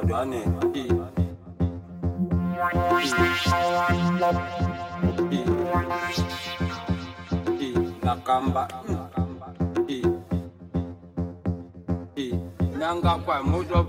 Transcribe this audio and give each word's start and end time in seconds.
Makadwane. 0.00 0.40
Nakamba. 8.02 8.68
Nanga 12.78 13.14
kwa 13.18 13.42
mojo 13.42 13.84